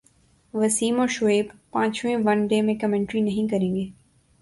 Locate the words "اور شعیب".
0.99-1.47